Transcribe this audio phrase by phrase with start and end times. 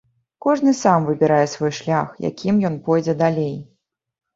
[0.45, 3.57] Кожны сам выбірае свой шлях, якім ён пойдзе далей.